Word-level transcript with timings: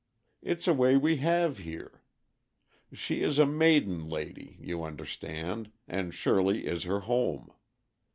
It's 0.41 0.67
a 0.67 0.73
way 0.73 0.97
we 0.97 1.17
have 1.17 1.59
here. 1.59 2.01
She 2.91 3.21
is 3.21 3.37
a 3.37 3.45
maiden 3.45 4.09
lady, 4.09 4.57
you 4.59 4.81
understand, 4.83 5.71
and 5.87 6.11
Shirley 6.11 6.65
is 6.65 6.85
her 6.85 7.01
home. 7.01 7.53